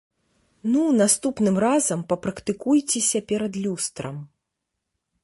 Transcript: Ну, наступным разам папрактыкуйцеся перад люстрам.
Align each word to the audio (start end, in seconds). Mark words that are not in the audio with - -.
Ну, 0.75 0.81
наступным 1.01 1.55
разам 1.65 1.99
папрактыкуйцеся 2.13 3.19
перад 3.33 3.53
люстрам. 3.67 4.15